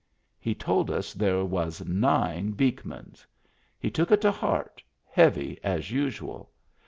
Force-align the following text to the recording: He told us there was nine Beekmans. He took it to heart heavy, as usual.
He 0.39 0.55
told 0.55 0.89
us 0.89 1.13
there 1.13 1.45
was 1.45 1.85
nine 1.85 2.53
Beekmans. 2.53 3.23
He 3.77 3.91
took 3.91 4.09
it 4.09 4.19
to 4.21 4.31
heart 4.31 4.81
heavy, 5.05 5.59
as 5.63 5.91
usual. 5.91 6.49